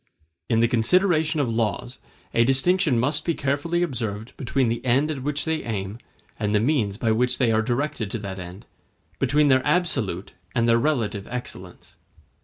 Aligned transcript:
In 0.49 0.61
the 0.61 0.67
consideration 0.67 1.39
of 1.39 1.47
laws 1.53 1.99
a 2.33 2.43
distinction 2.43 2.99
must 2.99 3.23
be 3.23 3.35
carefully 3.35 3.83
observed 3.83 4.35
between 4.35 4.67
the 4.67 4.83
end 4.83 5.11
at 5.11 5.21
which 5.21 5.45
they 5.45 5.61
aim 5.63 5.99
and 6.39 6.55
the 6.55 6.59
means 6.59 6.97
by 6.97 7.11
which 7.11 7.37
they 7.37 7.51
are 7.51 7.61
directed 7.61 8.09
to 8.09 8.17
that 8.17 8.39
end, 8.39 8.65
between 9.19 9.47
their 9.47 9.63
absolute 9.63 10.33
and 10.55 10.67
their 10.67 10.79
relative 10.79 11.27
excellence. 11.29 11.97